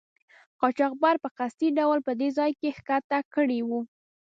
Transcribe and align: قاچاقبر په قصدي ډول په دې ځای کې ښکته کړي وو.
قاچاقبر 0.59 1.15
په 1.23 1.29
قصدي 1.37 1.69
ډول 1.77 1.99
په 2.07 2.11
دې 2.19 2.29
ځای 2.37 2.51
کې 2.59 2.69
ښکته 2.77 3.19
کړي 3.33 3.59
وو. 3.67 3.79